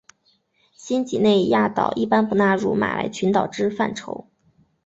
[0.73, 4.25] 新几内亚岛一般不纳入马来群岛之范畴。